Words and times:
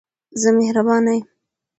زه 0.41 0.49
مهربانه 0.57 1.13
یم. 1.17 1.23